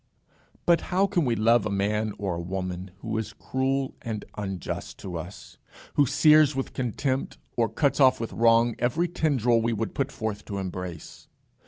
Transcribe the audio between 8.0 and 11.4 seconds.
with wrong every tendril we would put forth to embrace?